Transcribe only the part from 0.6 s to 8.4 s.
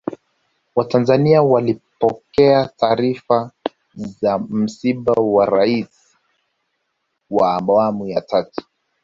watanzania walipokea taarifa za msiba wa raisi wa awamu ya